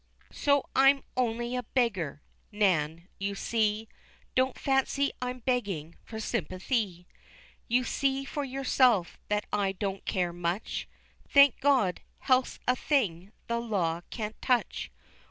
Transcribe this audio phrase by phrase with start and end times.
[0.31, 3.87] So I'm only a beggar, Nan, you see
[4.33, 7.07] Don't fancy I'm begging for sympathy,
[7.67, 10.87] You see for yourself that I don't care much
[11.29, 14.89] Thank God, health's a thing the law can't touch!